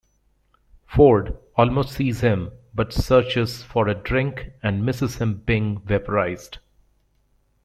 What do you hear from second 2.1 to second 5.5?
him, but searches for a drink and misses him